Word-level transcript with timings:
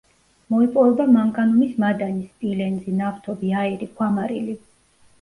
მოიპოვება 0.53 1.07
მანგანუმის 1.17 1.77
მადანი, 1.85 2.25
სპილენძი, 2.33 2.97
ნავთობი, 3.05 3.57
აირი, 3.63 3.93
ქვამარილი. 3.97 4.63